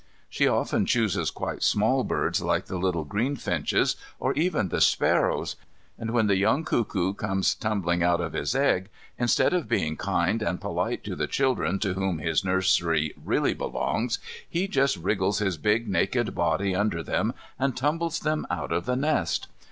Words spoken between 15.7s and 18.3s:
naked body under them and tumbles